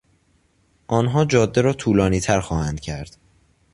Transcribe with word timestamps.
آنها 0.87 1.25
جاده 1.25 1.61
را 1.61 1.73
طولانیتر 1.73 2.39
خواهند 2.41 2.79
کرد. 2.79 3.17